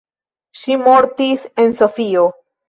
[0.61, 2.27] Ŝi mortis en Sofio.